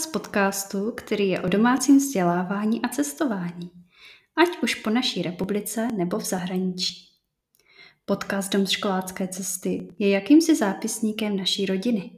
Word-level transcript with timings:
vás 0.00 0.06
podcastu, 0.06 0.92
který 0.96 1.28
je 1.28 1.40
o 1.40 1.48
domácím 1.48 1.98
vzdělávání 1.98 2.82
a 2.82 2.88
cestování, 2.88 3.70
ať 4.36 4.62
už 4.62 4.74
po 4.74 4.90
naší 4.90 5.22
republice 5.22 5.88
nebo 5.96 6.18
v 6.18 6.24
zahraničí. 6.24 6.94
Podcast 8.04 8.52
Dom 8.52 8.66
školácké 8.66 9.28
cesty 9.28 9.88
je 9.98 10.08
jakýmsi 10.08 10.56
zápisníkem 10.56 11.36
naší 11.36 11.66
rodiny. 11.66 12.10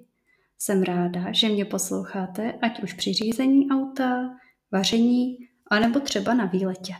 Jsem 0.59 0.83
ráda, 0.83 1.33
že 1.33 1.49
mě 1.49 1.65
posloucháte, 1.65 2.53
ať 2.53 2.83
už 2.83 2.93
při 2.93 3.13
řízení 3.13 3.71
auta, 3.71 4.31
vaření, 4.73 5.37
anebo 5.71 6.01
třeba 6.01 6.35
na 6.35 6.45
výletě. 6.45 6.95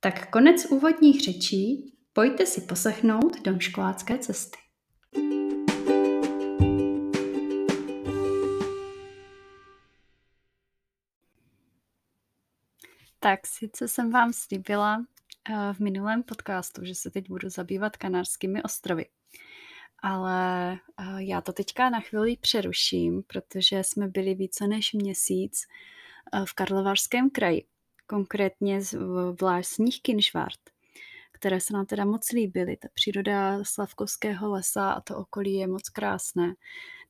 Tak 0.00 0.30
konec 0.30 0.66
úvodních 0.70 1.20
řečí, 1.20 1.94
pojďte 2.12 2.46
si 2.46 2.60
poslechnout 2.60 3.42
Dom 3.44 3.60
školácké 3.60 4.18
cesty. 4.18 4.58
Tak 13.24 13.46
sice 13.46 13.88
jsem 13.88 14.10
vám 14.10 14.32
slíbila 14.32 15.04
eh, 15.50 15.74
v 15.74 15.80
minulém 15.80 16.22
podcastu, 16.22 16.84
že 16.84 16.94
se 16.94 17.10
teď 17.10 17.28
budu 17.28 17.48
zabývat 17.48 17.96
Kanárskými 17.96 18.62
ostrovy. 18.62 19.06
Ale 20.02 20.72
eh, 20.72 20.78
já 21.18 21.40
to 21.40 21.52
teďka 21.52 21.90
na 21.90 22.00
chvíli 22.00 22.36
přeruším, 22.36 23.22
protože 23.22 23.84
jsme 23.84 24.08
byli 24.08 24.34
více 24.34 24.66
než 24.66 24.92
měsíc 24.92 25.62
eh, 26.32 26.44
v 26.48 26.52
Karlovarském 26.52 27.30
kraji, 27.30 27.66
konkrétně 28.06 28.80
v 28.80 29.36
vlásních 29.40 30.02
Kinšvart, 30.02 30.60
které 31.32 31.60
se 31.60 31.72
nám 31.72 31.86
teda 31.86 32.04
moc 32.04 32.30
líbily. 32.32 32.76
Ta 32.76 32.88
příroda 32.94 33.64
Slavkovského 33.64 34.50
lesa 34.50 34.92
a 34.92 35.00
to 35.00 35.16
okolí 35.16 35.54
je 35.54 35.66
moc 35.66 35.88
krásné. 35.88 36.54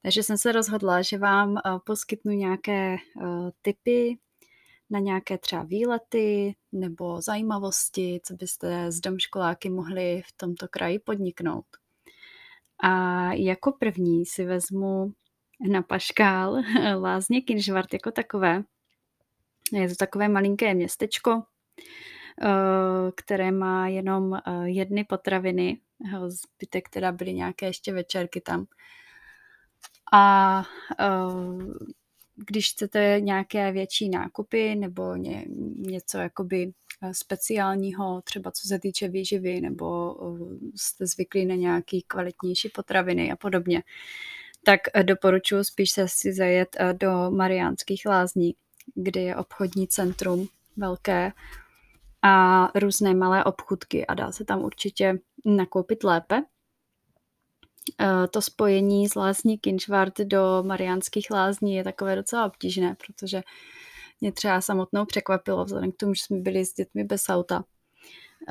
Takže 0.03 0.23
jsem 0.23 0.39
se 0.39 0.53
rozhodla, 0.53 1.03
že 1.03 1.19
vám 1.19 1.61
poskytnu 1.84 2.33
nějaké 2.33 2.97
typy, 3.62 4.19
na 4.91 4.99
nějaké 4.99 5.39
třeba 5.39 5.63
výlety 5.63 6.55
nebo 6.73 7.21
zajímavosti, 7.21 8.21
co 8.25 8.35
byste 8.35 8.93
s 8.93 9.01
domškoláky 9.01 9.71
mohli 9.71 10.23
v 10.27 10.33
tomto 10.37 10.69
kraji 10.69 10.99
podniknout. 10.99 11.65
A 12.83 13.33
jako 13.33 13.73
první 13.73 14.27
si 14.27 14.45
vezmu 14.45 15.12
na 15.71 15.83
Paškál 15.83 16.62
Lázně 17.01 17.41
Kinžvart 17.41 17.93
jako 17.93 18.11
takové. 18.11 18.62
Je 19.73 19.89
to 19.89 19.95
takové 19.95 20.29
malinké 20.29 20.75
městečko, 20.75 21.43
eh, 22.43 23.12
které 23.17 23.53
má 23.53 23.89
jenom 23.89 24.35
eh, 24.35 24.41
jedny 24.65 25.05
potraviny, 25.05 25.81
zbytek 26.27 26.89
teda 26.89 27.12
byly 27.12 27.35
nějaké 27.35 27.67
ještě 27.67 27.93
večerky 27.93 28.41
tam. 28.41 28.67
A 30.12 30.62
eh, 31.01 31.05
když 32.37 32.71
chcete 32.71 33.17
nějaké 33.21 33.73
větší 33.73 34.09
nákupy 34.09 34.75
nebo 34.75 35.17
ně, 35.17 35.45
něco 35.77 36.19
jakoby 36.19 36.73
eh, 37.03 37.15
speciálního, 37.15 38.22
třeba 38.22 38.50
co 38.50 38.69
se 38.69 38.78
týče 38.78 39.09
výživy, 39.09 39.61
nebo 39.61 40.17
eh, 40.17 40.71
jste 40.77 41.06
zvyklí 41.06 41.47
na 41.47 41.55
nějaký 41.55 42.03
kvalitnější 42.03 42.69
potraviny 42.69 43.33
a 43.33 43.37
podobně, 43.37 43.83
tak 44.65 44.81
eh, 44.94 45.03
doporučuji 45.03 45.65
spíš 45.65 45.91
se 45.91 46.06
si 46.09 46.33
zajet 46.33 46.77
do 46.93 47.31
Mariánských 47.31 48.06
lázní, 48.06 48.55
kde 48.94 49.21
je 49.21 49.37
obchodní 49.37 49.89
centrum 49.89 50.49
velké 50.77 51.33
a 52.23 52.69
různé 52.78 53.15
malé 53.15 53.44
obchudky 53.44 54.06
a 54.06 54.15
dá 54.15 54.33
se 54.33 54.44
tam 54.44 54.65
určitě 54.65 55.19
nakoupit 55.44 56.05
lépe. 56.05 56.43
Eh, 58.00 58.28
to 58.28 58.43
spojení 58.43 59.09
z 59.09 59.15
lázní 59.15 59.59
Kinčvart 59.59 60.19
do 60.21 60.62
Mariánských 60.67 61.31
lázní 61.31 61.75
je 61.75 61.84
takové 61.84 62.17
docela 62.17 62.47
obtížné, 62.47 62.97
protože 63.06 63.43
mě 64.21 64.33
třeba 64.33 64.61
samotnou 64.61 65.05
překvapilo, 65.05 65.65
vzhledem 65.65 65.93
k 65.93 65.97
tomu, 65.97 66.15
že 66.15 66.23
jsme 66.23 66.39
byli 66.39 66.67
s 66.67 66.75
dětmi 66.75 67.05
bez 67.05 67.28
auta. 67.28 67.65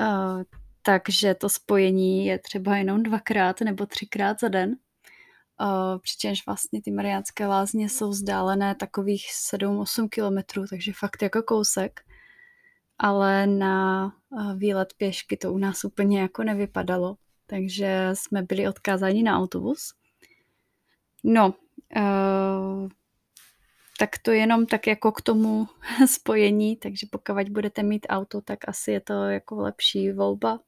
Eh, 0.00 0.44
takže 0.82 1.34
to 1.34 1.48
spojení 1.48 2.26
je 2.26 2.38
třeba 2.38 2.76
jenom 2.76 3.02
dvakrát 3.02 3.60
nebo 3.60 3.86
třikrát 3.86 4.40
za 4.40 4.48
den. 4.48 4.76
Eh, 5.60 5.98
přičemž 5.98 6.46
vlastně 6.46 6.82
ty 6.82 6.90
Mariánské 6.90 7.46
lázně 7.46 7.88
jsou 7.88 8.10
vzdálené 8.10 8.74
takových 8.74 9.26
7-8 9.32 10.08
kilometrů, 10.08 10.64
takže 10.70 10.92
fakt 10.98 11.22
jako 11.22 11.42
kousek. 11.42 12.00
Ale 12.98 13.46
na 13.46 14.12
výlet 14.56 14.94
pěšky 14.96 15.36
to 15.36 15.52
u 15.52 15.58
nás 15.58 15.84
úplně 15.84 16.20
jako 16.20 16.42
nevypadalo 16.42 17.16
takže 17.46 18.10
jsme 18.14 18.42
byli 18.42 18.68
odkázáni 18.68 19.22
na 19.22 19.38
autobus. 19.38 19.94
No, 21.24 21.54
uh, 21.96 22.88
tak 23.98 24.18
to 24.18 24.30
jenom 24.30 24.66
tak 24.66 24.86
jako 24.86 25.12
k 25.12 25.22
tomu 25.22 25.68
spojení, 26.06 26.76
takže 26.76 27.06
pokud 27.10 27.48
budete 27.48 27.82
mít 27.82 28.06
auto, 28.08 28.40
tak 28.40 28.68
asi 28.68 28.90
je 28.90 29.00
to 29.00 29.24
jako 29.24 29.56
lepší 29.56 30.12
volba, 30.12 30.60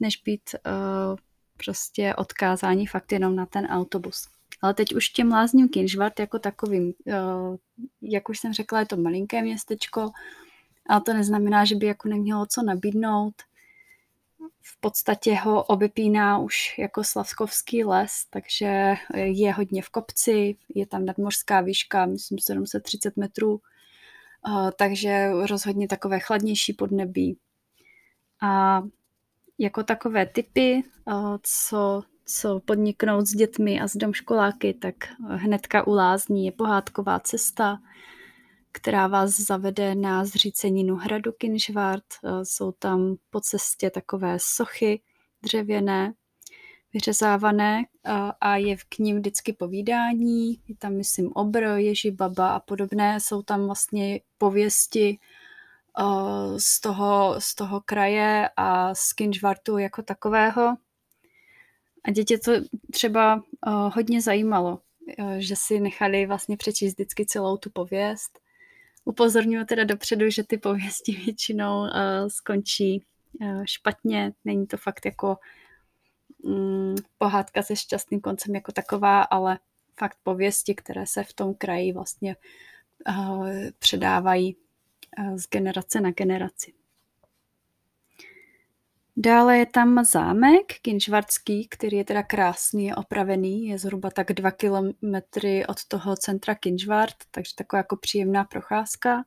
než 0.00 0.16
být 0.16 0.50
uh, 0.54 1.16
prostě 1.56 2.14
odkázání 2.14 2.86
fakt 2.86 3.12
jenom 3.12 3.36
na 3.36 3.46
ten 3.46 3.66
autobus. 3.66 4.28
Ale 4.62 4.74
teď 4.74 4.94
už 4.94 5.08
těm 5.08 5.30
lázním 5.30 5.68
Kinžvart 5.68 6.20
jako 6.20 6.38
takovým, 6.38 6.92
uh, 7.06 7.56
jak 8.02 8.28
už 8.28 8.38
jsem 8.38 8.52
řekla, 8.52 8.80
je 8.80 8.86
to 8.86 8.96
malinké 8.96 9.42
městečko, 9.42 10.10
ale 10.88 11.00
to 11.00 11.12
neznamená, 11.12 11.64
že 11.64 11.76
by 11.76 11.86
jako 11.86 12.08
nemělo 12.08 12.46
co 12.46 12.62
nabídnout 12.62 13.34
v 14.62 14.80
podstatě 14.80 15.34
ho 15.34 15.64
obepíná 15.64 16.38
už 16.38 16.78
jako 16.78 17.04
Slavskovský 17.04 17.84
les, 17.84 18.26
takže 18.30 18.94
je 19.14 19.52
hodně 19.52 19.82
v 19.82 19.88
kopci, 19.88 20.56
je 20.74 20.86
tam 20.86 21.04
nadmořská 21.04 21.60
výška, 21.60 22.06
myslím 22.06 22.38
730 22.38 23.16
metrů, 23.16 23.60
takže 24.76 25.30
rozhodně 25.46 25.88
takové 25.88 26.20
chladnější 26.20 26.72
podnebí. 26.72 27.38
A 28.40 28.82
jako 29.58 29.82
takové 29.82 30.26
typy, 30.26 30.82
co, 31.42 32.02
co 32.26 32.60
podniknout 32.60 33.26
s 33.26 33.34
dětmi 33.34 33.80
a 33.80 33.88
s 33.88 33.96
domškoláky, 33.96 34.74
tak 34.74 34.94
hnedka 35.28 35.86
u 35.86 35.94
lázní 35.94 36.46
je 36.46 36.52
pohádková 36.52 37.20
cesta, 37.20 37.78
která 38.72 39.06
vás 39.06 39.30
zavede 39.30 39.94
na 39.94 40.24
zříceninu 40.24 40.96
hradu 40.96 41.32
Kinžvart. 41.32 42.04
Eh, 42.24 42.44
jsou 42.44 42.72
tam 42.72 43.16
po 43.30 43.40
cestě 43.40 43.90
takové 43.90 44.36
sochy 44.40 45.00
dřevěné, 45.42 46.14
vyřezávané 46.94 47.84
a 48.40 48.56
je 48.56 48.76
k 48.88 48.98
ním 48.98 49.16
vždycky 49.16 49.52
povídání. 49.52 50.50
Je 50.68 50.76
tam, 50.78 50.92
myslím, 50.92 51.32
obr, 51.32 51.62
ježi, 51.62 52.10
baba 52.10 52.54
a 52.54 52.60
podobné. 52.60 53.20
Jsou 53.20 53.42
tam 53.42 53.66
vlastně 53.66 54.20
pověsti 54.38 55.18
eh, 55.98 56.58
z 56.58 56.80
toho, 56.80 57.34
z 57.38 57.54
toho 57.54 57.80
kraje 57.80 58.50
a 58.56 58.94
z 58.94 59.12
Kinžvartu 59.12 59.78
jako 59.78 60.02
takového. 60.02 60.76
A 62.04 62.10
děti 62.10 62.38
to 62.38 62.52
třeba 62.92 63.42
eh, 63.66 63.70
hodně 63.70 64.22
zajímalo, 64.22 64.78
že 65.38 65.56
si 65.56 65.80
nechali 65.80 66.26
vlastně 66.26 66.56
přečíst 66.56 66.92
vždycky 66.92 67.26
celou 67.26 67.56
tu 67.56 67.70
pověst 67.70 68.41
upozorňuji 69.04 69.64
teda 69.64 69.84
dopředu, 69.84 70.30
že 70.30 70.44
ty 70.44 70.58
pověsti 70.58 71.12
většinou 71.12 71.80
uh, 71.80 71.88
skončí 72.28 73.04
uh, 73.40 73.64
špatně. 73.64 74.32
Není 74.44 74.66
to 74.66 74.76
fakt 74.76 75.04
jako 75.04 75.36
um, 76.42 76.94
pohádka 77.18 77.62
se 77.62 77.76
šťastným 77.76 78.20
koncem 78.20 78.54
jako 78.54 78.72
taková, 78.72 79.22
ale 79.22 79.58
fakt 79.98 80.18
pověsti, 80.22 80.74
které 80.74 81.06
se 81.06 81.24
v 81.24 81.32
tom 81.32 81.54
kraji 81.54 81.92
vlastně 81.92 82.36
uh, 83.08 83.48
předávají 83.78 84.56
uh, 85.18 85.36
z 85.36 85.48
generace 85.48 86.00
na 86.00 86.10
generaci. 86.10 86.72
Dále 89.16 89.58
je 89.58 89.66
tam 89.66 90.04
zámek 90.04 90.72
Kinžvartský, 90.82 91.68
který 91.68 91.96
je 91.96 92.04
teda 92.04 92.22
krásný, 92.22 92.84
je 92.84 92.96
opravený, 92.96 93.66
je 93.66 93.78
zhruba 93.78 94.10
tak 94.10 94.32
dva 94.32 94.50
kilometry 94.50 95.66
od 95.66 95.84
toho 95.84 96.16
centra 96.16 96.54
Kinžvart, 96.54 97.14
takže 97.30 97.54
taková 97.54 97.78
jako 97.78 97.96
příjemná 97.96 98.44
procházka. 98.44 99.24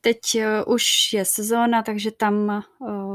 Teď 0.00 0.34
e, 0.34 0.64
už 0.64 1.12
je 1.12 1.24
sezóna, 1.24 1.82
takže 1.82 2.10
tam 2.10 2.50
e, 2.50 2.62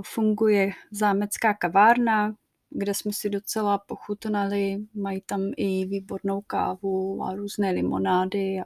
funguje 0.06 0.72
zámecká 0.92 1.54
kavárna, 1.54 2.36
kde 2.70 2.94
jsme 2.94 3.14
si 3.14 3.30
docela 3.30 3.78
pochutnali. 3.78 4.78
Mají 4.94 5.22
tam 5.22 5.42
i 5.58 5.86
výbornou 5.86 6.42
kávu 6.42 7.24
a 7.24 7.36
různé 7.36 7.72
limonády 7.72 8.60
a 8.60 8.64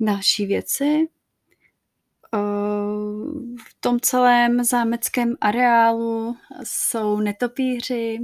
další 0.00 0.46
věci 0.46 1.08
v 3.58 3.80
tom 3.80 4.00
celém 4.00 4.64
zámeckém 4.64 5.36
areálu 5.40 6.36
jsou 6.64 7.20
netopíři, 7.20 8.18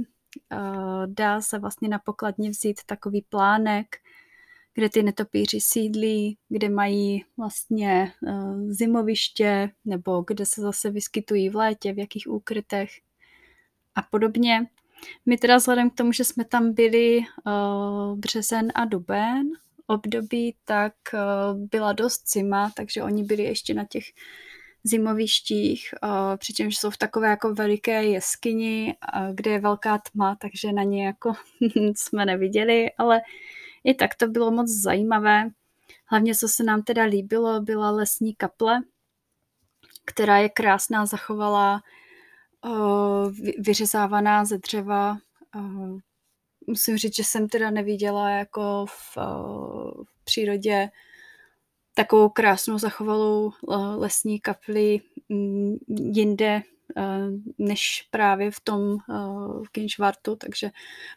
dá 1.05 1.41
se 1.41 1.59
vlastně 1.59 1.89
na 1.89 1.99
pokladně 1.99 2.49
vzít 2.49 2.81
takový 2.85 3.25
plánek, 3.29 3.87
kde 4.73 4.89
ty 4.89 5.03
netopíři 5.03 5.61
sídlí, 5.61 6.37
kde 6.49 6.69
mají 6.69 7.25
vlastně 7.37 8.11
zimoviště, 8.69 9.71
nebo 9.85 10.23
kde 10.27 10.45
se 10.45 10.61
zase 10.61 10.89
vyskytují 10.89 11.49
v 11.49 11.55
létě, 11.55 11.93
v 11.93 11.99
jakých 11.99 12.27
úkrytech 12.27 12.89
a 13.95 14.01
podobně. 14.01 14.67
My 15.25 15.37
teda 15.37 15.57
vzhledem 15.57 15.89
k 15.89 15.95
tomu, 15.95 16.11
že 16.11 16.23
jsme 16.23 16.45
tam 16.45 16.73
byli 16.73 17.19
březen 18.15 18.71
a 18.75 18.85
duben 18.85 19.49
období, 19.87 20.55
tak 20.65 20.93
uh, 21.13 21.67
byla 21.67 21.93
dost 21.93 22.31
zima, 22.31 22.71
takže 22.75 23.03
oni 23.03 23.23
byli 23.23 23.43
ještě 23.43 23.73
na 23.73 23.85
těch 23.85 24.03
zimovištích, 24.83 25.93
uh, 26.03 26.37
přičemž 26.37 26.77
jsou 26.77 26.89
v 26.89 26.97
takové 26.97 27.29
jako 27.29 27.53
veliké 27.53 28.03
jeskyni, 28.03 28.95
uh, 29.15 29.35
kde 29.35 29.51
je 29.51 29.59
velká 29.59 29.97
tma, 29.97 30.37
takže 30.41 30.71
na 30.71 30.83
ně 30.83 31.05
jako 31.05 31.33
jsme 31.95 32.25
neviděli, 32.25 32.91
ale 32.97 33.21
i 33.83 33.93
tak 33.93 34.15
to 34.15 34.27
bylo 34.27 34.51
moc 34.51 34.69
zajímavé. 34.69 35.49
Hlavně, 36.05 36.35
co 36.35 36.47
se 36.47 36.63
nám 36.63 36.81
teda 36.81 37.03
líbilo, 37.03 37.61
byla 37.61 37.91
lesní 37.91 38.35
kaple, 38.35 38.81
která 40.05 40.37
je 40.37 40.49
krásná, 40.49 41.05
zachovala 41.05 41.81
vyřezávaná 43.59 44.45
ze 44.45 44.57
dřeva. 44.57 45.17
Musím 46.67 46.97
říct, 46.97 47.15
že 47.15 47.23
jsem 47.23 47.49
teda 47.49 47.71
neviděla 47.71 48.29
jako 48.29 48.85
v, 48.89 49.17
uh, 49.17 50.03
v 50.03 50.23
přírodě 50.23 50.89
takovou 51.93 52.29
krásnou 52.29 52.77
zachovalou 52.77 53.51
lesní 53.97 54.39
kapli 54.39 55.01
mm, 55.29 55.77
jinde 55.89 56.61
Eh, 56.95 57.27
než 57.57 58.07
právě 58.11 58.51
v 58.51 58.59
tom 58.59 58.97
eh, 59.09 59.13
v 59.65 59.69
Kinšvartu, 59.71 60.35
takže 60.35 60.69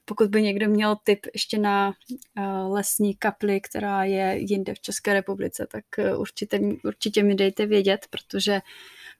pokud 0.04 0.30
by 0.30 0.42
někdo 0.42 0.68
měl 0.68 0.96
tip 1.04 1.26
ještě 1.34 1.58
na 1.58 1.92
eh, 2.36 2.42
lesní 2.46 3.14
kapli, 3.14 3.60
která 3.60 4.04
je 4.04 4.36
jinde 4.38 4.74
v 4.74 4.80
České 4.80 5.12
republice, 5.12 5.66
tak 5.70 5.84
určitě, 6.16 6.60
určitě 6.84 7.22
mi 7.22 7.34
dejte 7.34 7.66
vědět, 7.66 8.06
protože 8.10 8.60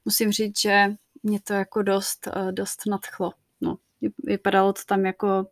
musím 0.05 0.31
říct, 0.31 0.61
že 0.61 0.95
mě 1.23 1.39
to 1.39 1.53
jako 1.53 1.81
dost, 1.81 2.27
dost 2.51 2.81
nadchlo. 2.87 3.31
Vypadalo 4.23 4.73
to 4.73 4.81
tam 4.87 5.05
jako 5.05 5.47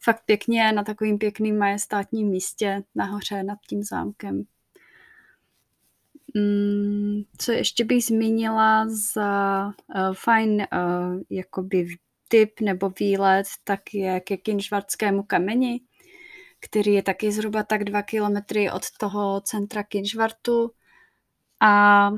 fakt 0.00 0.22
pěkně 0.26 0.72
na 0.72 0.84
takovým 0.84 1.18
pěkným 1.18 1.58
majestátním 1.58 2.28
místě 2.28 2.82
nahoře 2.94 3.42
nad 3.42 3.58
tím 3.68 3.82
zámkem. 3.82 4.44
Mm, 6.34 7.22
co 7.38 7.52
ještě 7.52 7.84
bych 7.84 8.04
zmínila 8.04 8.86
za 8.88 9.66
uh, 9.66 10.14
fajn 10.14 10.50
uh, 10.52 11.20
jakoby 11.30 11.86
typ 12.28 12.60
nebo 12.60 12.92
výlet, 13.00 13.46
tak 13.64 13.94
je 13.94 14.20
ke 14.20 14.36
Kinžvartskému 14.36 15.22
kameni, 15.22 15.80
který 16.60 16.94
je 16.94 17.02
taky 17.02 17.32
zhruba 17.32 17.62
tak 17.62 17.84
dva 17.84 18.02
kilometry 18.02 18.70
od 18.70 18.82
toho 19.00 19.40
centra 19.40 19.82
Kinžvartu 19.82 20.70
a 21.60 22.10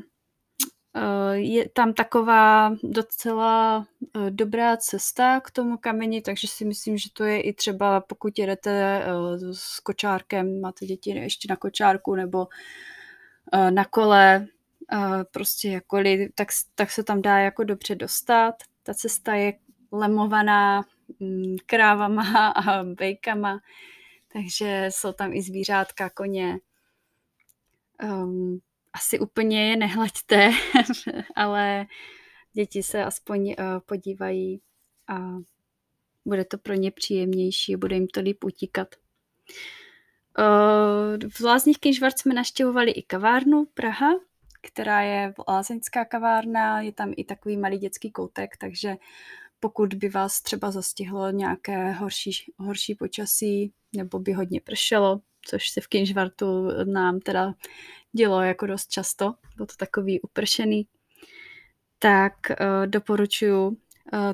je 1.33 1.69
tam 1.69 1.93
taková 1.93 2.75
docela 2.83 3.87
uh, 4.17 4.31
dobrá 4.31 4.77
cesta 4.77 5.41
k 5.41 5.51
tomu 5.51 5.77
kameni, 5.77 6.23
takže 6.23 6.49
si 6.49 6.65
myslím, 6.65 6.99
že 6.99 7.09
to 7.13 7.25
je 7.25 7.41
i 7.41 7.53
třeba 7.53 8.01
pokud 8.01 8.39
jedete 8.39 9.03
uh, 9.07 9.53
s 9.53 9.81
kočárkem, 9.81 10.61
máte 10.61 10.87
děti 10.87 11.11
ještě 11.11 11.47
na 11.51 11.57
kočárku 11.57 12.15
nebo 12.15 12.47
Eh, 13.53 13.71
na 13.71 13.85
kole, 13.85 14.47
eh, 14.93 15.25
prostě 15.31 15.69
jakkoliv, 15.69 16.31
tak, 16.35 16.49
tak 16.75 16.91
se 16.91 17.05
tam 17.05 17.23
dá 17.23 17.39
jako 17.39 17.65
dobře 17.65 17.95
dostat. 17.95 18.55
Ta 18.83 18.95
cesta 18.95 19.35
je 19.35 19.53
lemovaná 19.93 20.83
mm, 21.21 21.57
krávama 21.67 22.49
a 22.51 22.85
bejkama, 22.85 23.61
takže 24.33 24.87
jsou 24.91 25.13
tam 25.13 25.33
i 25.33 25.43
zvířátka, 25.43 26.11
koně. 26.11 26.59
Um, 28.03 28.61
asi 28.93 29.19
úplně 29.19 29.71
je 29.71 29.77
nehlaďte, 29.77 30.51
ale 31.37 31.87
děti 32.53 32.83
se 32.83 33.05
aspoň 33.05 33.49
uh, 33.49 33.55
podívají 33.87 34.61
a 35.09 35.37
bude 36.25 36.45
to 36.45 36.59
pro 36.59 36.75
ně 36.75 36.91
příjemnější, 36.91 37.77
bude 37.77 37.95
jim 37.95 38.07
to 38.07 38.21
líp 38.21 38.45
utíkat. 38.45 38.89
V 41.35 41.41
Lázních 41.41 41.79
Kinžvart 41.79 42.19
jsme 42.19 42.35
naštěvovali 42.35 42.91
i 42.91 43.03
kavárnu 43.03 43.65
Praha, 43.75 44.11
která 44.63 45.01
je 45.01 45.35
lázeňská 45.49 46.05
kavárna, 46.05 46.81
je 46.81 46.93
tam 46.93 47.13
i 47.17 47.25
takový 47.25 47.57
malý 47.57 47.79
dětský 47.79 48.11
koutek, 48.11 48.57
takže 48.57 48.97
pokud 49.61 49.95
by 49.95 50.09
vás 50.09 50.43
třeba 50.43 50.71
zastihlo 50.71 51.31
nějaké 51.31 51.93
horší, 51.93 52.31
horší 52.59 52.95
počasí 52.95 53.73
nebo 53.97 54.19
by 54.19 54.33
hodně 54.33 54.61
pršelo, 54.61 55.21
což 55.51 55.71
se 55.71 55.81
v 55.81 55.87
Kinžvartu 55.87 56.69
nám 56.85 57.21
teda 57.21 57.55
dělo 58.13 58.43
jako 58.43 58.67
dost 58.67 58.91
často, 58.91 59.35
bylo 59.57 59.67
to 59.67 59.75
takový 59.79 60.21
upršený, 60.21 60.87
tak 61.99 62.33
uh, 62.51 62.87
doporučuji 62.87 63.69
uh, 63.69 63.77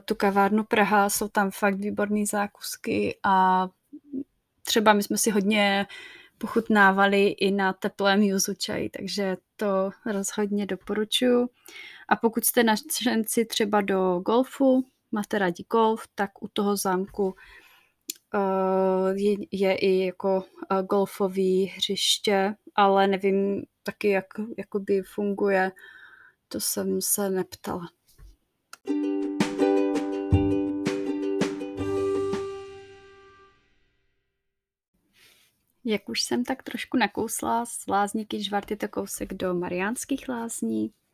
tu 0.04 0.14
kavárnu 0.14 0.64
Praha, 0.64 1.10
jsou 1.10 1.28
tam 1.28 1.50
fakt 1.50 1.74
výborné 1.74 2.26
zákusky 2.26 3.18
a 3.22 3.68
třeba 4.62 4.92
my 4.92 5.02
jsme 5.02 5.18
si 5.18 5.30
hodně 5.30 5.86
pochutnávali 6.38 7.26
i 7.26 7.50
na 7.50 7.72
teplém 7.72 8.22
juzu 8.22 8.54
čaj, 8.54 8.88
takže 8.88 9.36
to 9.56 9.90
rozhodně 10.06 10.66
doporučuji. 10.66 11.48
A 12.08 12.16
pokud 12.16 12.44
jste 12.44 12.64
nadšenci 12.64 13.44
třeba 13.44 13.80
do 13.80 14.18
golfu, 14.18 14.84
máte 15.12 15.38
rádi 15.38 15.64
golf, 15.70 16.08
tak 16.14 16.42
u 16.42 16.48
toho 16.48 16.76
zámku 16.76 17.34
je, 19.14 19.36
je 19.52 19.74
i 19.74 20.06
jako 20.06 20.36
uh, 20.36 20.82
golfový 20.82 21.64
hřiště, 21.64 22.54
ale 22.74 23.06
nevím 23.06 23.62
taky, 23.82 24.10
jak 24.10 24.26
jakoby 24.58 25.02
funguje, 25.02 25.72
to 26.48 26.60
jsem 26.60 27.00
se 27.00 27.30
neptala. 27.30 27.88
Jak 35.88 36.08
už 36.08 36.22
jsem 36.22 36.44
tak 36.44 36.62
trošku 36.62 36.96
nakousla, 36.96 37.66
z 37.66 37.86
lázníky 37.86 38.42
Žvart 38.42 38.70
je 38.70 38.76
to 38.76 38.88
kousek 38.88 39.34
do 39.34 39.54
Mariánských 39.54 40.28
lázní, 40.28 40.90
eh, 40.90 41.05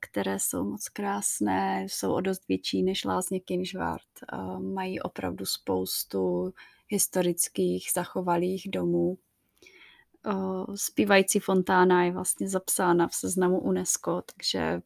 které 0.00 0.38
jsou 0.38 0.64
moc 0.64 0.88
krásné, 0.88 1.84
jsou 1.88 2.12
o 2.12 2.20
dost 2.20 2.48
větší 2.48 2.82
než 2.82 3.04
lázně 3.04 3.40
Kinžvart. 3.40 4.02
Eh, 4.32 4.58
mají 4.58 5.00
opravdu 5.00 5.46
spoustu 5.46 6.54
historických 6.88 7.90
zachovalých 7.94 8.70
domů. 8.70 9.18
Eh, 10.26 10.76
zpívající 10.76 11.40
fontána 11.40 12.04
je 12.04 12.12
vlastně 12.12 12.48
zapsána 12.48 13.08
v 13.08 13.14
seznamu 13.14 13.60
UNESCO, 13.60 14.22
takže 14.36 14.80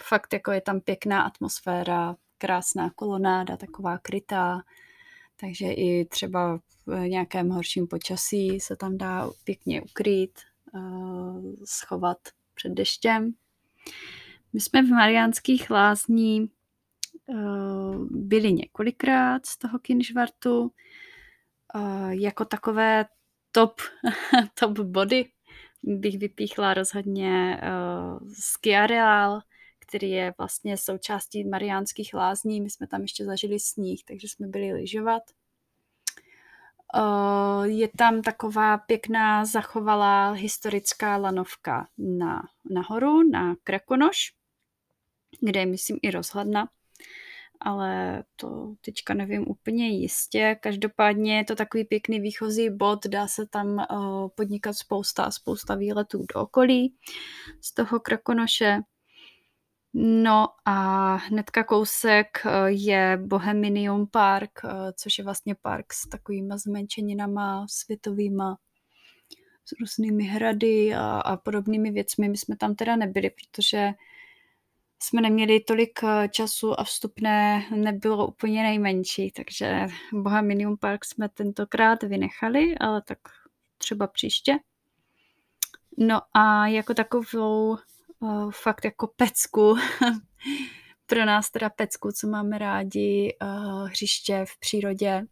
fakt 0.00 0.32
jako 0.32 0.52
je 0.52 0.60
tam 0.60 0.80
pěkná 0.80 1.22
atmosféra, 1.22 2.16
krásná 2.38 2.90
kolonáda, 2.90 3.56
taková 3.56 3.98
krytá, 3.98 4.62
takže 5.40 5.66
i 5.66 6.04
třeba 6.04 6.60
v 6.86 7.08
nějakém 7.08 7.48
horším 7.50 7.86
počasí 7.86 8.60
se 8.60 8.76
tam 8.76 8.98
dá 8.98 9.30
pěkně 9.44 9.82
ukrýt, 9.82 10.38
eh, 10.74 10.80
schovat 11.64 12.18
před 12.54 12.72
deštěm. 12.72 13.34
My 14.52 14.60
jsme 14.60 14.82
v 14.82 14.88
Mariánských 14.88 15.70
lázní 15.70 16.50
eh, 17.30 17.34
byli 18.10 18.52
několikrát 18.52 19.46
z 19.46 19.58
toho 19.58 19.78
Kinžvartu. 19.78 20.72
Eh, 21.74 22.14
jako 22.14 22.44
takové 22.44 23.04
top, 23.52 23.80
top 24.54 24.78
body 24.78 25.30
bych 25.82 26.18
vypíchla 26.18 26.74
rozhodně 26.74 27.60
ski 28.40 28.76
areál, 28.76 29.40
který 29.78 30.10
je 30.10 30.34
vlastně 30.38 30.76
součástí 30.76 31.44
Mariánských 31.44 32.14
lázní. 32.14 32.60
My 32.60 32.70
jsme 32.70 32.86
tam 32.86 33.02
ještě 33.02 33.24
zažili 33.24 33.60
sníh, 33.60 34.04
takže 34.04 34.28
jsme 34.28 34.46
byli 34.46 34.72
lyžovat. 34.72 35.22
Eh, 36.94 37.68
je 37.68 37.88
tam 37.88 38.22
taková 38.22 38.78
pěkná 38.78 39.44
zachovalá 39.44 40.30
historická 40.30 41.16
lanovka 41.16 41.88
na, 41.98 42.42
nahoru, 42.70 43.22
na 43.30 43.54
Krakonoš, 43.64 44.32
kde 45.40 45.60
je, 45.60 45.66
myslím, 45.66 45.98
i 46.02 46.10
rozhledna, 46.10 46.68
ale 47.60 48.22
to 48.36 48.74
teďka 48.80 49.14
nevím 49.14 49.48
úplně 49.48 49.88
jistě. 49.88 50.56
Každopádně 50.60 51.36
je 51.36 51.44
to 51.44 51.54
takový 51.54 51.84
pěkný 51.84 52.20
výchozí 52.20 52.70
bod, 52.70 53.06
dá 53.06 53.28
se 53.28 53.46
tam 53.46 53.66
uh, 53.66 54.28
podnikat 54.34 54.76
spousta, 54.76 55.30
spousta 55.30 55.74
výletů 55.74 56.24
do 56.34 56.40
okolí 56.40 56.94
z 57.60 57.74
toho 57.74 58.00
Krakonoše. 58.00 58.80
No 59.94 60.48
a 60.64 61.14
hnedka 61.14 61.64
kousek 61.64 62.26
eh, 62.46 62.50
je 62.68 63.18
Boheminium 63.26 64.06
Park, 64.06 64.50
eh, 64.64 64.92
což 64.92 65.18
je 65.18 65.24
vlastně 65.24 65.54
park 65.54 65.92
s 65.92 66.08
takovými 66.08 66.58
zmenšeninama 66.58 67.66
světovýma, 67.68 68.56
s 69.64 69.80
různými 69.80 70.24
hrady 70.24 70.94
a, 70.94 71.20
a 71.20 71.36
podobnými 71.36 71.90
věcmi. 71.90 72.28
My 72.28 72.36
jsme 72.36 72.56
tam 72.56 72.74
teda 72.74 72.96
nebyli, 72.96 73.30
protože 73.30 73.90
jsme 75.10 75.20
neměli 75.20 75.60
tolik 75.60 76.00
eh, 76.04 76.28
času 76.28 76.80
a 76.80 76.84
vstupné 76.84 77.66
nebylo 77.76 78.26
úplně 78.26 78.62
nejmenší, 78.62 79.30
takže 79.30 79.86
Boheminium 80.12 80.76
Park 80.76 81.04
jsme 81.04 81.28
tentokrát 81.28 82.02
vynechali, 82.02 82.78
ale 82.78 83.02
tak 83.02 83.18
třeba 83.78 84.06
příště. 84.06 84.58
No 85.98 86.20
a 86.34 86.66
jako 86.66 86.94
takovou 86.94 87.76
fakt 88.50 88.84
jako 88.84 89.06
pecku 89.06 89.76
pro 91.06 91.24
nás 91.24 91.50
teda 91.50 91.70
pecku, 91.70 92.12
co 92.12 92.26
máme 92.26 92.58
rádi 92.58 93.36
uh, 93.42 93.88
hřiště 93.88 94.44
v 94.48 94.58
přírodě, 94.60 95.26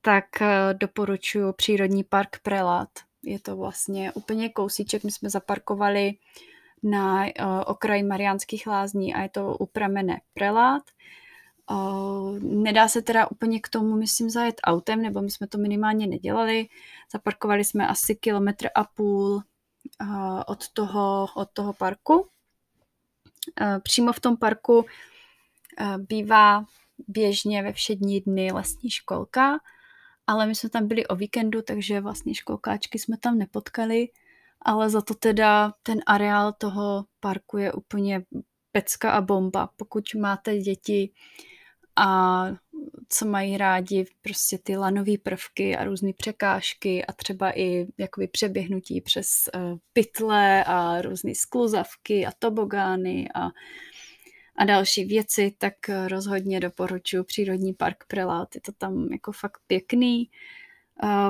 tak 0.00 0.24
uh, 0.40 0.48
doporučuji 0.78 1.52
přírodní 1.52 2.04
park 2.04 2.38
Prelat. 2.42 2.88
Je 3.22 3.40
to 3.40 3.56
vlastně 3.56 4.12
úplně 4.12 4.48
kousíček, 4.48 5.04
my 5.04 5.10
jsme 5.10 5.30
zaparkovali 5.30 6.12
na 6.82 7.24
uh, 7.24 7.30
okraji 7.66 8.02
Mariánských 8.02 8.66
lázní 8.66 9.14
a 9.14 9.22
je 9.22 9.28
to 9.28 9.56
u 9.56 9.66
pramene 9.66 10.20
Prelat. 10.34 10.82
Uh, 11.70 12.38
nedá 12.38 12.88
se 12.88 13.02
teda 13.02 13.30
úplně 13.30 13.60
k 13.60 13.68
tomu, 13.68 13.96
myslím, 13.96 14.30
zajet 14.30 14.60
autem, 14.64 15.02
nebo 15.02 15.22
my 15.22 15.30
jsme 15.30 15.46
to 15.46 15.58
minimálně 15.58 16.06
nedělali. 16.06 16.68
Zaparkovali 17.12 17.64
jsme 17.64 17.86
asi 17.86 18.16
kilometr 18.16 18.68
a 18.74 18.84
půl 18.84 19.42
uh, 20.00 20.42
od, 20.46 20.68
toho, 20.68 21.26
od 21.36 21.48
toho 21.52 21.72
parku. 21.72 22.28
Přímo 23.82 24.12
v 24.12 24.20
tom 24.20 24.36
parku 24.36 24.86
bývá 25.98 26.64
běžně 27.08 27.62
ve 27.62 27.72
všední 27.72 28.20
dny 28.20 28.52
lesní 28.52 28.90
školka, 28.90 29.58
ale 30.26 30.46
my 30.46 30.54
jsme 30.54 30.68
tam 30.68 30.88
byli 30.88 31.06
o 31.06 31.16
víkendu, 31.16 31.62
takže 31.62 32.00
vlastně 32.00 32.34
školkáčky 32.34 32.98
jsme 32.98 33.16
tam 33.16 33.38
nepotkali, 33.38 34.08
ale 34.62 34.90
za 34.90 35.00
to 35.00 35.14
teda 35.14 35.72
ten 35.82 36.00
areál 36.06 36.52
toho 36.52 37.04
parku 37.20 37.58
je 37.58 37.72
úplně 37.72 38.22
pecka 38.72 39.10
a 39.10 39.20
bomba. 39.20 39.68
Pokud 39.76 40.04
máte 40.20 40.58
děti, 40.58 41.12
a 41.98 42.46
co 43.08 43.26
mají 43.26 43.56
rádi 43.56 44.06
prostě 44.22 44.58
ty 44.58 44.76
lanové 44.76 45.12
prvky 45.22 45.76
a 45.76 45.84
různé 45.84 46.12
překážky 46.16 47.04
a 47.04 47.12
třeba 47.12 47.58
i 47.58 47.86
jakoby 47.98 48.28
přeběhnutí 48.28 49.00
přes 49.00 49.28
uh, 49.54 49.78
pytle 49.92 50.64
a 50.64 51.02
různé 51.02 51.34
skluzavky 51.34 52.26
a 52.26 52.30
tobogány 52.38 53.28
a, 53.34 53.48
a 54.56 54.64
další 54.64 55.04
věci, 55.04 55.54
tak 55.58 55.74
rozhodně 56.06 56.60
doporučuji 56.60 57.24
Přírodní 57.24 57.74
park 57.74 58.04
Prelát. 58.08 58.54
Je 58.54 58.60
to 58.60 58.72
tam 58.72 59.08
jako 59.12 59.32
fakt 59.32 59.60
pěkný. 59.66 60.18
Uh, 60.18 60.34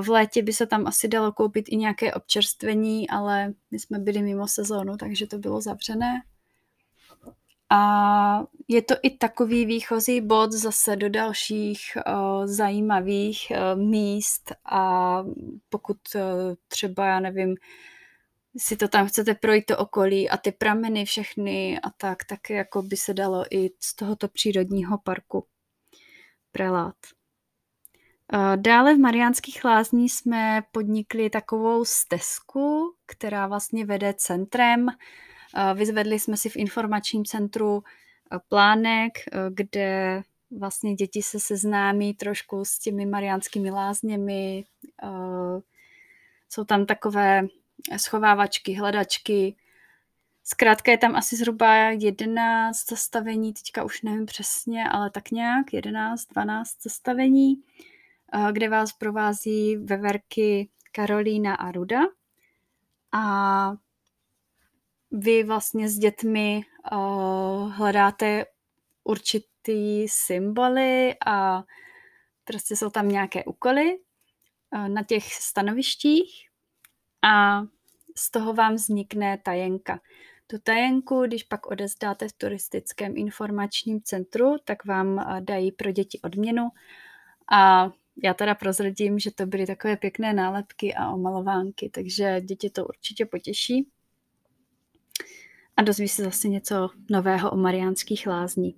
v 0.03 0.09
létě 0.09 0.43
by 0.43 0.53
se 0.53 0.67
tam 0.67 0.87
asi 0.87 1.09
dalo 1.09 1.33
koupit 1.33 1.65
i 1.69 1.77
nějaké 1.77 2.15
občerstvení, 2.15 3.11
ale 3.11 3.55
my 3.71 3.79
jsme 3.79 3.99
byli 3.99 4.23
mimo 4.23 4.49
sezónu, 4.49 4.97
takže 4.97 5.27
to 5.27 5.39
bylo 5.39 5.61
zavřené. 5.61 6.23
A 7.71 8.45
je 8.69 8.83
to 8.83 8.95
i 9.03 9.11
takový 9.11 9.67
výchozí 9.67 10.21
bod 10.21 10.53
zase 10.53 10.97
do 10.97 11.09
dalších 11.09 11.81
uh, 11.97 12.47
zajímavých 12.47 13.47
uh, 13.51 13.81
míst 13.81 14.53
a 14.65 15.23
pokud 15.69 15.99
uh, 16.15 16.23
třeba, 16.69 17.07
já 17.07 17.21
nevím, 17.21 17.55
si 18.57 18.77
to 18.77 18.89
tam 18.89 19.07
chcete 19.07 19.35
projít 19.35 19.67
to 19.67 19.79
okolí 19.79 20.31
a 20.31 20.37
ty 20.37 20.53
prameny 20.53 21.05
všechny 21.05 21.81
a 21.81 21.91
tak, 21.91 22.25
tak 22.25 22.51
jako 22.51 22.83
by 22.83 22.97
se 22.97 23.15
dalo 23.15 23.45
i 23.51 23.71
z 23.81 23.95
tohoto 23.95 24.29
přírodního 24.29 24.99
parku 24.99 25.47
prelát. 26.53 26.97
Dále 28.57 28.95
v 28.95 28.99
Mariánských 28.99 29.65
lázní 29.65 30.09
jsme 30.09 30.63
podnikli 30.73 31.31
takovou 31.31 31.85
stezku, 31.85 32.95
která 33.07 33.47
vlastně 33.47 33.87
vede 33.87 34.15
centrem 34.17 34.87
Vyzvedli 35.75 36.19
jsme 36.19 36.37
si 36.37 36.49
v 36.49 36.57
informačním 36.57 37.25
centru 37.25 37.83
plánek, 38.49 39.13
kde 39.51 40.23
vlastně 40.59 40.95
děti 40.95 41.23
se 41.23 41.41
seznámí 41.41 42.15
trošku 42.15 42.65
s 42.65 42.79
těmi 42.79 43.07
mariánskými 43.07 43.71
lázněmi. 43.71 44.65
Jsou 46.49 46.65
tam 46.65 46.87
takové 46.87 47.43
schovávačky, 47.97 48.75
hledačky. 48.75 49.57
Zkrátka 50.45 50.91
je 50.91 50.99
tam 50.99 51.17
asi 51.17 51.37
zhruba 51.37 51.75
11 51.77 52.89
zastavení, 52.91 53.53
teďka 53.53 53.85
už 53.85 54.03
nevím 54.03 54.27
přesně, 54.27 54.89
ale 54.89 55.11
tak 55.11 55.31
nějak 55.31 55.73
11, 55.73 56.27
12 56.27 56.83
zastavení, 56.83 57.63
kde 58.53 58.69
vás 58.69 58.93
provází 58.93 59.77
veverky 59.77 60.69
Karolína 60.93 61.55
a 61.55 61.73
Ruda. 61.73 62.01
A 63.13 63.73
vy 65.11 65.45
vlastně 65.45 65.89
s 65.89 65.99
dětmi 65.99 66.61
uh, 66.93 67.73
hledáte 67.73 68.47
určitý 69.05 70.09
symboly 70.09 71.15
a 71.27 71.63
prostě 72.45 72.77
jsou 72.77 72.91
tam 72.91 73.09
nějaké 73.09 73.45
úkoly 73.45 73.99
uh, 74.75 74.89
na 74.89 75.03
těch 75.03 75.35
stanovištích 75.35 76.49
a 77.23 77.63
z 78.17 78.31
toho 78.31 78.55
vám 78.55 78.75
vznikne 78.75 79.39
tajenka. 79.39 80.01
Tu 80.47 80.59
tajenku, 80.59 81.23
když 81.23 81.43
pak 81.43 81.67
odezdáte 81.67 82.29
v 82.29 82.33
turistickém 82.33 83.17
informačním 83.17 84.03
centru, 84.03 84.57
tak 84.65 84.85
vám 84.85 85.41
dají 85.41 85.73
pro 85.73 85.91
děti 85.93 86.21
odměnu 86.21 86.69
a 87.53 87.91
já 88.25 88.35
teda 88.35 88.55
prozradím, 88.55 89.19
že 89.19 89.31
to 89.31 89.47
byly 89.47 89.67
takové 89.67 89.97
pěkné 89.97 90.33
nálepky 90.33 90.95
a 90.95 91.11
omalovánky, 91.11 91.91
takže 91.91 92.41
děti 92.41 92.71
to 92.71 92.87
určitě 92.87 93.27
potěší 93.27 93.89
a 95.79 95.83
dozví 95.83 96.09
se 96.09 96.25
zase 96.25 96.49
něco 96.49 96.91
nového 97.11 97.51
o 97.51 97.57
mariánských 97.57 98.27
lázní. 98.27 98.75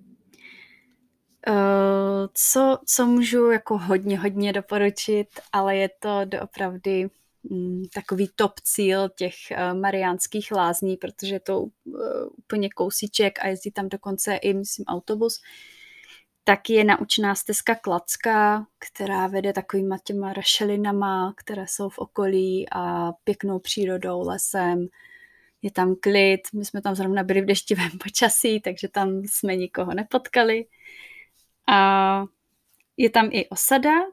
Uh, 1.49 2.27
co, 2.33 2.77
co 2.85 3.05
můžu 3.05 3.51
jako 3.51 3.77
hodně, 3.77 4.19
hodně 4.19 4.53
doporučit, 4.53 5.27
ale 5.51 5.75
je 5.75 5.89
to 5.99 6.25
doopravdy 6.25 7.09
um, 7.43 7.83
takový 7.93 8.29
top 8.35 8.51
cíl 8.63 9.09
těch 9.09 9.33
uh, 9.51 9.79
mariánských 9.79 10.51
lázní, 10.51 10.97
protože 10.97 11.35
je 11.35 11.39
to 11.39 11.59
uh, 11.61 11.69
úplně 12.37 12.69
kousíček 12.69 13.39
a 13.39 13.47
jezdí 13.47 13.71
tam 13.71 13.89
dokonce 13.89 14.35
i, 14.35 14.53
myslím, 14.53 14.85
autobus, 14.85 15.41
tak 16.43 16.69
je 16.69 16.83
naučná 16.83 17.35
stezka 17.35 17.75
Klacka, 17.75 18.65
která 18.79 19.27
vede 19.27 19.53
takovýma 19.53 19.97
těma 20.03 20.33
rašelinama, 20.33 21.33
které 21.37 21.65
jsou 21.67 21.89
v 21.89 21.97
okolí 21.97 22.65
a 22.71 23.11
pěknou 23.23 23.59
přírodou, 23.59 24.27
lesem, 24.27 24.87
je 25.61 25.71
tam 25.71 25.95
klid, 25.95 26.41
my 26.53 26.65
jsme 26.65 26.81
tam 26.81 26.95
zrovna 26.95 27.23
byli 27.23 27.41
v 27.41 27.45
deštivém 27.45 27.89
počasí, 28.03 28.59
takže 28.59 28.87
tam 28.87 29.23
jsme 29.23 29.55
nikoho 29.55 29.93
nepotkali. 29.93 30.65
A 31.67 32.25
je 32.97 33.09
tam 33.09 33.29
i 33.31 33.49
osada 33.49 33.91
uh, 34.01 34.09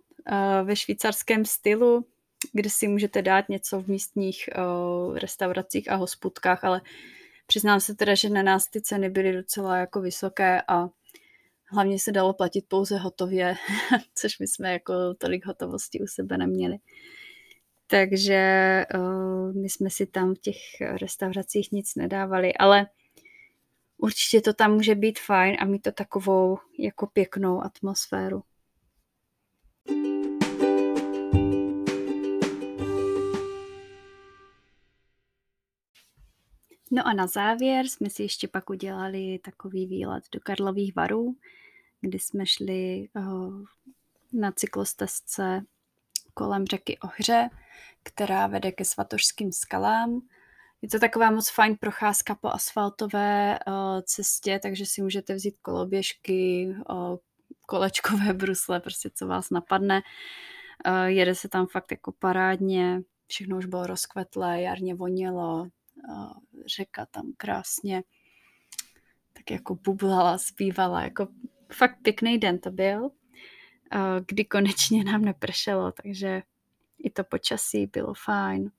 ve 0.64 0.76
švýcarském 0.76 1.44
stylu, 1.44 2.04
kde 2.52 2.70
si 2.70 2.88
můžete 2.88 3.22
dát 3.22 3.48
něco 3.48 3.80
v 3.80 3.88
místních 3.88 4.48
uh, 5.08 5.18
restauracích 5.18 5.90
a 5.90 5.96
hospodkách, 5.96 6.64
ale 6.64 6.80
přiznám 7.46 7.80
se 7.80 7.94
teda, 7.94 8.14
že 8.14 8.28
na 8.28 8.42
nás 8.42 8.66
ty 8.66 8.80
ceny 8.80 9.10
byly 9.10 9.32
docela 9.32 9.76
jako 9.76 10.00
vysoké 10.00 10.62
a 10.68 10.88
hlavně 11.70 11.98
se 11.98 12.12
dalo 12.12 12.32
platit 12.32 12.64
pouze 12.68 12.98
hotově, 12.98 13.54
což 14.14 14.38
my 14.38 14.46
jsme 14.46 14.72
jako 14.72 15.14
tolik 15.14 15.46
hotovosti 15.46 16.00
u 16.00 16.06
sebe 16.06 16.38
neměli. 16.38 16.78
Takže 17.86 18.84
uh, 18.94 19.54
my 19.54 19.68
jsme 19.68 19.90
si 19.90 20.06
tam 20.06 20.34
v 20.34 20.38
těch 20.38 20.56
restauracích 21.00 21.72
nic 21.72 21.94
nedávali, 21.94 22.54
ale 22.54 22.86
určitě 23.98 24.40
to 24.40 24.52
tam 24.52 24.74
může 24.74 24.94
být 24.94 25.18
fajn 25.18 25.56
a 25.60 25.64
mít 25.64 25.82
to 25.82 25.92
takovou 25.92 26.58
jako 26.78 27.06
pěknou 27.06 27.64
atmosféru. 27.64 28.42
No 36.90 37.06
a 37.06 37.12
na 37.12 37.26
závěr 37.26 37.86
jsme 37.86 38.10
si 38.10 38.22
ještě 38.22 38.48
pak 38.48 38.70
udělali 38.70 39.38
takový 39.44 39.86
výlet 39.86 40.24
do 40.32 40.40
Karlových 40.42 40.96
varů, 40.96 41.36
kdy 42.00 42.18
jsme 42.18 42.46
šli 42.46 43.08
uh, 43.16 43.62
na 44.32 44.52
cyklostezce 44.52 45.64
kolem 46.34 46.66
řeky 46.66 46.98
Ohře 46.98 47.50
která 48.02 48.46
vede 48.46 48.72
ke 48.72 48.84
svatožským 48.84 49.52
skalám. 49.52 50.20
Je 50.82 50.88
to 50.88 50.98
taková 50.98 51.30
moc 51.30 51.50
fajn 51.50 51.76
procházka 51.80 52.34
po 52.34 52.48
asfaltové 52.48 53.58
uh, 53.66 53.74
cestě, 54.02 54.60
takže 54.62 54.86
si 54.86 55.02
můžete 55.02 55.34
vzít 55.34 55.58
koloběžky, 55.62 56.68
uh, 56.90 57.16
kolečkové 57.66 58.32
brusle, 58.34 58.80
prostě 58.80 59.10
co 59.14 59.26
vás 59.26 59.50
napadne. 59.50 60.02
Jede 61.06 61.34
se 61.34 61.48
tam 61.48 61.66
fakt 61.66 61.90
jako 61.90 62.12
parádně, 62.12 63.00
všechno 63.26 63.56
už 63.56 63.66
bylo 63.66 63.86
rozkvetlé, 63.86 64.62
jarně 64.62 64.94
vonělo, 64.94 65.68
řeka 66.66 67.06
tam 67.06 67.32
krásně 67.36 68.02
tak 69.32 69.50
jako 69.50 69.74
bublala, 69.74 70.38
zpívala, 70.38 71.02
jako 71.02 71.28
fakt 71.72 71.98
pěkný 72.02 72.38
den 72.38 72.58
to 72.58 72.70
byl, 72.70 73.10
kdy 74.26 74.44
konečně 74.44 75.04
nám 75.04 75.22
nepršelo, 75.22 75.92
takže 76.02 76.42
i 76.98 77.10
to 77.10 77.24
počasí 77.24 77.86
bylo 77.86 78.14
fajn. 78.24 78.70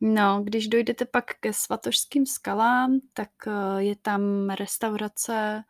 No, 0.00 0.42
když 0.44 0.68
dojdete 0.68 1.04
pak 1.04 1.24
ke 1.40 1.52
svatožským 1.52 2.26
skalám, 2.26 3.00
tak 3.12 3.30
eh, 3.46 3.82
je 3.82 3.96
tam 3.96 4.50
restaurace, 4.50 5.64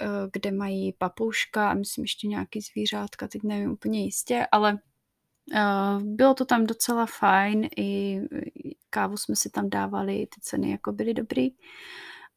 eh, 0.00 0.06
kde 0.32 0.50
mají 0.50 0.92
papouška 0.92 1.70
a 1.70 1.74
myslím 1.74 2.04
ještě 2.04 2.26
nějaký 2.26 2.60
zvířátka, 2.60 3.28
teď 3.28 3.42
nevím 3.42 3.70
úplně 3.70 4.04
jistě, 4.04 4.46
ale 4.52 4.78
bylo 6.00 6.34
to 6.34 6.44
tam 6.44 6.66
docela 6.66 7.06
fajn, 7.06 7.68
i 7.76 8.20
kávu 8.90 9.16
jsme 9.16 9.36
si 9.36 9.50
tam 9.50 9.70
dávali, 9.70 10.26
ty 10.34 10.40
ceny 10.40 10.70
jako 10.70 10.92
byly 10.92 11.14
dobrý. 11.14 11.50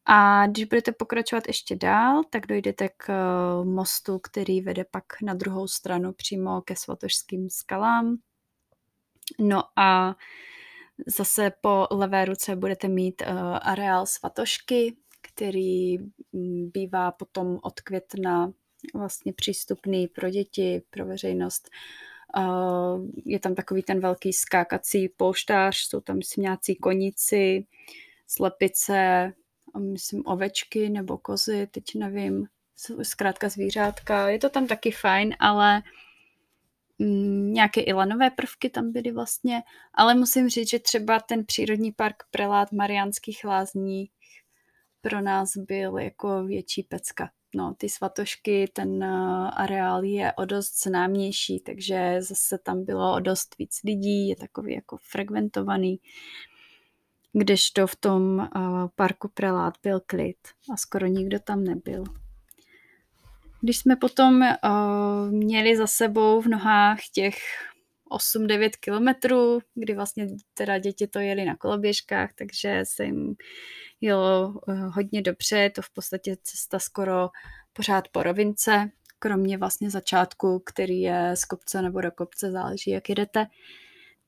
A 0.08 0.46
když 0.46 0.64
budete 0.64 0.92
pokračovat 0.92 1.44
ještě 1.46 1.76
dál, 1.76 2.22
tak 2.30 2.46
dojdete 2.46 2.88
k 2.88 3.08
eh, 3.08 3.64
mostu, 3.64 4.18
který 4.18 4.60
vede 4.60 4.84
pak 4.90 5.04
na 5.22 5.34
druhou 5.34 5.68
stranu 5.68 6.12
přímo 6.12 6.60
ke 6.62 6.76
svatožským 6.76 7.50
skalám. 7.50 8.16
No 9.40 9.62
a 9.76 10.14
zase 11.06 11.52
po 11.60 11.86
levé 11.90 12.24
ruce 12.24 12.56
budete 12.56 12.88
mít 12.88 13.22
uh, 13.22 13.58
areál 13.62 14.06
svatošky, 14.06 14.96
který 15.22 15.98
mm, 16.32 16.70
bývá 16.74 17.12
potom 17.12 17.58
od 17.62 17.80
května 17.80 18.52
vlastně 18.94 19.32
přístupný 19.32 20.08
pro 20.08 20.30
děti, 20.30 20.82
pro 20.90 21.06
veřejnost. 21.06 21.68
Uh, 21.68 22.15
je 23.24 23.40
tam 23.40 23.54
takový 23.54 23.82
ten 23.82 24.00
velký 24.00 24.32
skákací 24.32 25.08
polštář, 25.08 25.76
jsou 25.76 26.00
tam 26.00 26.16
myslím 26.16 26.42
nějací 26.42 26.76
koníci, 26.76 27.66
slepice, 28.26 29.32
myslím 29.78 30.22
ovečky 30.26 30.88
nebo 30.88 31.18
kozy, 31.18 31.68
teď 31.70 31.84
nevím, 31.94 32.46
zkrátka 33.02 33.48
zvířátka. 33.48 34.28
Je 34.28 34.38
to 34.38 34.50
tam 34.50 34.66
taky 34.66 34.90
fajn, 34.90 35.34
ale 35.38 35.82
mm, 36.98 37.52
nějaké 37.52 37.80
i 37.80 37.92
lanové 37.92 38.30
prvky 38.30 38.70
tam 38.70 38.92
byly 38.92 39.12
vlastně, 39.12 39.62
ale 39.94 40.14
musím 40.14 40.48
říct, 40.48 40.70
že 40.70 40.78
třeba 40.78 41.20
ten 41.20 41.44
přírodní 41.44 41.92
park 41.92 42.16
Prelát 42.30 42.72
Mariánských 42.72 43.44
lázní 43.44 44.10
pro 45.00 45.20
nás 45.20 45.56
byl 45.56 45.98
jako 45.98 46.44
větší 46.44 46.82
pecka. 46.82 47.30
No, 47.56 47.74
ty 47.78 47.88
svatošky, 47.88 48.70
ten 48.72 49.02
eh, 49.02 49.50
areál 49.56 50.04
je 50.04 50.32
o 50.32 50.44
dost 50.44 50.82
známější, 50.82 51.60
takže 51.60 52.16
zase 52.18 52.58
tam 52.58 52.84
bylo 52.84 53.14
o 53.14 53.20
dost 53.20 53.58
víc 53.58 53.80
lidí, 53.84 54.28
je 54.28 54.36
takový 54.36 54.74
jako 54.74 54.96
frekventovaný 54.96 55.98
kdežto 57.38 57.86
v 57.86 57.96
tom 57.96 58.22
uh, 58.38 58.88
parku 58.96 59.28
Prelát 59.28 59.74
byl 59.82 60.00
klid 60.06 60.36
a 60.72 60.76
skoro 60.76 61.06
nikdo 61.06 61.38
tam 61.38 61.64
nebyl. 61.64 62.04
Když 63.60 63.78
jsme 63.78 63.96
potom 63.96 64.40
uh, 64.42 65.30
měli 65.30 65.76
za 65.76 65.86
sebou 65.86 66.40
v 66.40 66.48
nohách 66.48 66.98
těch 67.12 67.36
8-9 68.10 68.70
kilometrů, 68.80 69.58
kdy 69.74 69.94
vlastně 69.94 70.26
teda 70.54 70.78
děti 70.78 71.06
to 71.06 71.18
jeli 71.18 71.44
na 71.44 71.56
koloběžkách, 71.56 72.30
takže 72.34 72.80
se 72.84 73.04
jim 73.04 73.34
jelo 74.00 74.48
uh, 74.48 74.94
hodně 74.94 75.22
dobře, 75.22 75.70
to 75.70 75.82
v 75.82 75.90
podstatě 75.90 76.36
cesta 76.42 76.78
skoro 76.78 77.28
pořád 77.72 78.08
po 78.08 78.22
rovince, 78.22 78.90
kromě 79.18 79.58
vlastně 79.58 79.90
začátku, 79.90 80.58
který 80.58 81.00
je 81.00 81.30
z 81.36 81.44
kopce 81.44 81.82
nebo 81.82 82.00
do 82.00 82.10
kopce, 82.10 82.50
záleží, 82.50 82.90
jak 82.90 83.08
jedete. 83.08 83.46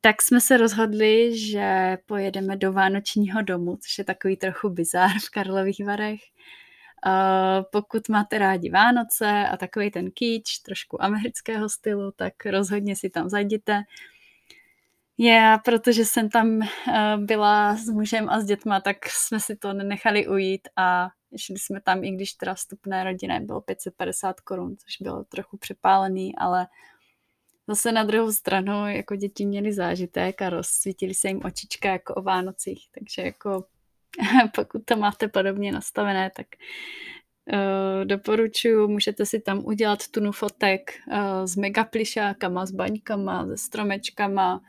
Tak 0.01 0.23
jsme 0.23 0.41
se 0.41 0.57
rozhodli, 0.57 1.39
že 1.39 1.99
pojedeme 2.07 2.57
do 2.57 2.73
Vánočního 2.73 3.43
domu, 3.43 3.77
což 3.77 3.99
je 3.99 4.05
takový 4.05 4.37
trochu 4.37 4.69
bizár 4.69 5.11
v 5.27 5.31
Karlových 5.31 5.85
Varech. 5.85 6.21
Pokud 7.73 8.09
máte 8.09 8.39
rádi 8.39 8.71
Vánoce 8.71 9.49
a 9.49 9.57
takový 9.57 9.91
ten 9.91 10.11
kýč, 10.11 10.59
trošku 10.59 11.03
amerického 11.03 11.69
stylu, 11.69 12.13
tak 12.17 12.47
rozhodně 12.47 12.97
si 12.97 13.11
tam 13.11 13.29
zajděte. 13.29 13.83
Já, 15.19 15.59
protože 15.59 16.05
jsem 16.05 16.29
tam 16.29 16.49
uh, 16.49 16.65
byla 17.17 17.77
s 17.77 17.89
mužem 17.89 18.29
a 18.29 18.41
s 18.41 18.45
dětma, 18.45 18.81
tak 18.81 18.97
jsme 19.09 19.41
si 19.41 19.57
to 19.57 19.73
nenechali 19.73 20.29
ujít 20.29 20.69
a 20.77 21.09
šli 21.37 21.59
jsme 21.59 21.81
tam, 21.81 22.05
i 22.05 22.11
když 22.11 22.33
teda 22.33 22.55
vstupné 22.55 23.05
rodiny 23.05 23.41
bylo 23.41 23.61
550 23.61 24.41
korun, 24.41 24.77
což 24.77 24.97
bylo 25.01 25.25
trochu 25.25 25.57
přepálený, 25.57 26.37
ale 26.37 26.67
Zase 27.71 27.93
na 27.93 28.05
druhou 28.05 28.33
stranu, 28.33 28.89
jako 28.89 29.17
děti 29.17 29.47
měli 29.47 29.73
zážitek 29.73 30.43
a 30.43 30.51
rozsvítili 30.51 31.15
se 31.15 31.29
jim 31.29 31.41
očička 31.45 31.89
jako 31.89 32.15
o 32.15 32.23
Vánocích, 32.23 32.89
takže 32.95 33.23
jako 33.23 33.65
pokud 34.55 34.83
to 34.85 34.97
máte 34.97 35.29
podobně 35.29 35.73
nastavené, 35.73 36.31
tak 36.37 36.47
doporučuji, 38.05 38.89
můžete 38.89 39.27
si 39.27 39.41
tam 39.41 39.65
udělat 39.65 40.09
tunu 40.09 40.33
fotek 40.33 40.91
uh, 41.07 41.45
s 41.45 41.57
megaplišákama, 41.57 42.67
s 42.67 42.71
baňkama, 42.71 43.47
se 43.47 43.57
stromečkama, 43.57 44.61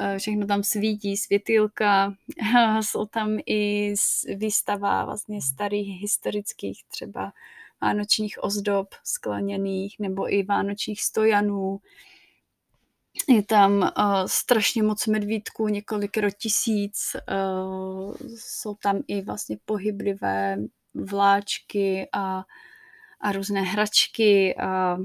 uh, 0.00 0.18
všechno 0.18 0.46
tam 0.46 0.62
svítí, 0.62 1.16
světilka, 1.16 2.14
jsou 2.80 3.06
tam 3.06 3.38
i 3.46 3.94
výstava 4.36 5.04
vlastně 5.04 5.42
starých 5.42 6.00
historických 6.00 6.84
třeba 6.88 7.32
vánočních 7.80 8.44
ozdob 8.44 8.88
skleněných 9.04 9.96
nebo 9.98 10.34
i 10.34 10.42
vánočních 10.42 11.02
stojanů, 11.02 11.78
je 13.28 13.42
tam 13.42 13.72
uh, 13.72 13.90
strašně 14.26 14.82
moc 14.82 15.06
medvídků, 15.06 15.68
několik 15.68 16.16
tisíc, 16.38 17.16
uh, 17.30 18.14
jsou 18.38 18.74
tam 18.74 19.02
i 19.08 19.22
vlastně 19.22 19.58
pohyblivé 19.64 20.58
vláčky 20.94 22.08
a, 22.12 22.44
a 23.20 23.32
různé 23.32 23.62
hračky 23.62 24.56
a 24.56 24.96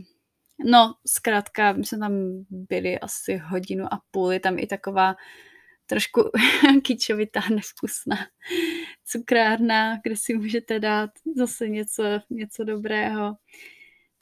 no, 0.65 0.93
zkrátka, 1.07 1.73
my 1.73 1.85
jsme 1.85 1.97
tam 1.97 2.13
byli 2.49 2.99
asi 2.99 3.37
hodinu 3.37 3.93
a 3.93 4.01
půl, 4.11 4.31
je 4.31 4.39
tam 4.39 4.59
i 4.59 4.67
taková 4.67 5.15
trošku 5.85 6.21
kýčovitá, 6.83 7.41
nevkusná 7.49 8.17
cukrárna, 9.11 9.99
kde 10.03 10.15
si 10.15 10.33
můžete 10.33 10.79
dát 10.79 11.09
zase 11.37 11.69
něco, 11.69 12.03
něco 12.29 12.63
dobrého. 12.63 13.35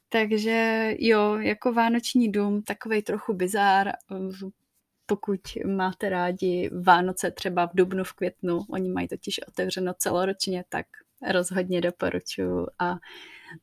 Takže 0.09 0.89
jo, 0.99 1.35
jako 1.35 1.73
Vánoční 1.73 2.31
dům, 2.31 2.61
takový 2.61 3.01
trochu 3.01 3.33
bizár, 3.33 3.91
pokud 5.05 5.41
máte 5.75 6.09
rádi 6.09 6.69
Vánoce 6.81 7.31
třeba 7.31 7.67
v 7.67 7.75
dubnu, 7.75 8.03
v 8.03 8.13
květnu, 8.13 8.59
oni 8.69 8.89
mají 8.89 9.07
totiž 9.07 9.39
otevřeno 9.47 9.93
celoročně, 9.93 10.63
tak 10.69 10.85
rozhodně 11.31 11.81
doporučuji 11.81 12.67
a 12.79 12.95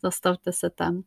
zastavte 0.03 0.53
se 0.53 0.71
tam. 0.71 1.03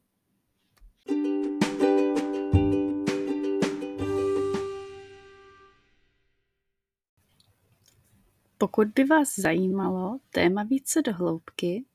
Pokud 8.57 8.87
by 8.87 9.03
vás 9.03 9.35
zajímalo 9.37 10.19
téma 10.29 10.63
více 10.63 11.01
do 11.01 11.13
hloubky, 11.13 11.85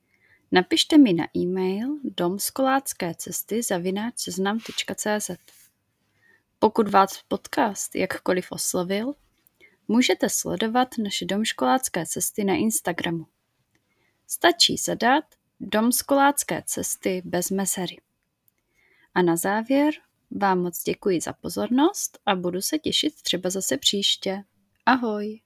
Napište 0.54 0.98
mi 0.98 1.12
na 1.12 1.26
e-mail 1.36 1.98
domskolácké.cesty 2.04 3.62
zavináč 3.62 4.14
seznam.cz 4.18 5.30
Pokud 6.58 6.88
vás 6.88 7.22
podcast 7.28 7.94
jakkoliv 7.94 8.52
oslovil, 8.52 9.14
můžete 9.88 10.28
sledovat 10.28 10.88
naše 10.98 11.24
domškolácké 11.24 12.06
cesty 12.06 12.44
na 12.44 12.54
Instagramu. 12.54 13.26
Stačí 14.26 14.76
zadat 14.76 15.24
domskolácké 15.60 16.62
cesty 16.66 17.22
bez 17.24 17.50
mezery. 17.50 18.00
A 19.14 19.22
na 19.22 19.36
závěr 19.36 19.94
vám 20.30 20.58
moc 20.58 20.82
děkuji 20.82 21.20
za 21.20 21.32
pozornost 21.32 22.18
a 22.26 22.34
budu 22.34 22.60
se 22.60 22.78
těšit 22.78 23.22
třeba 23.22 23.50
zase 23.50 23.76
příště. 23.76 24.44
Ahoj! 24.86 25.40